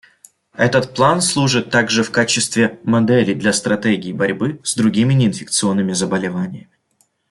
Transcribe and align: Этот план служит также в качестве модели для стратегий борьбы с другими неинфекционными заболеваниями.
Этот 0.55 0.95
план 0.95 1.21
служит 1.21 1.69
также 1.69 2.01
в 2.03 2.09
качестве 2.09 2.79
модели 2.83 3.35
для 3.35 3.53
стратегий 3.53 4.13
борьбы 4.13 4.59
с 4.63 4.73
другими 4.73 5.13
неинфекционными 5.13 5.93
заболеваниями. 5.93 6.75